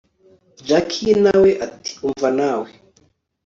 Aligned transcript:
jack 0.67 0.89
nawe 1.23 1.49
ati 1.65 1.91
umva 2.05 2.29
yewe 2.37 2.69